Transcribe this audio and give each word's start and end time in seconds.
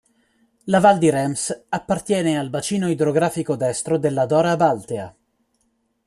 La 0.63 0.79
Val 0.79 0.97
di 0.97 1.11
Rhêmes 1.11 1.65
appartiene 1.69 2.35
al 2.35 2.49
bacino 2.49 2.89
idrografico 2.89 3.55
destro 3.55 3.99
della 3.99 4.25
Dora 4.25 4.55
Baltea. 4.55 5.15